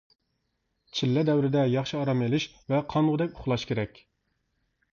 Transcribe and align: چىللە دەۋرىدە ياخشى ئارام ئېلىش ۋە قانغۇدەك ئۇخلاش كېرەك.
چىللە 0.99 1.23
دەۋرىدە 1.27 1.65
ياخشى 1.73 1.99
ئارام 2.01 2.25
ئېلىش 2.27 2.49
ۋە 2.73 2.81
قانغۇدەك 2.95 3.39
ئۇخلاش 3.39 3.69
كېرەك. 3.73 4.05